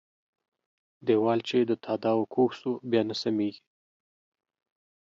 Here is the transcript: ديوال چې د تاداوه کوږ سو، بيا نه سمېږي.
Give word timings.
ديوال 1.05 1.39
چې 1.49 1.57
د 1.69 1.71
تاداوه 1.85 2.25
کوږ 2.33 2.49
سو، 2.61 2.71
بيا 2.89 3.01
نه 3.09 3.15
سمېږي. 3.21 3.61